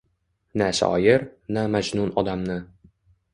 [0.61, 1.25] Na shoir,
[1.57, 2.57] na Majnun odamni.